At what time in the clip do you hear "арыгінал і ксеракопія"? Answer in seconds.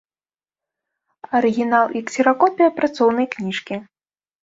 1.41-2.73